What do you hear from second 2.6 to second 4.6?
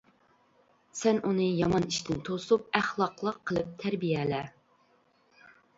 ئەخلاقلىق قىلىپ تەربىيەلە،.